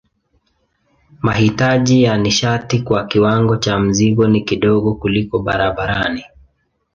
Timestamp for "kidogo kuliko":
4.41-5.39